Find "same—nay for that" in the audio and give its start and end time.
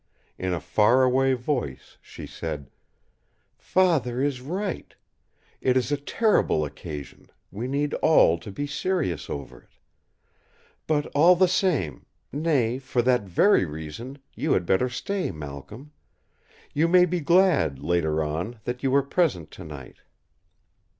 11.47-13.25